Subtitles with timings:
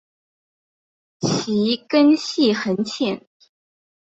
[1.19, 3.27] 其根系很浅。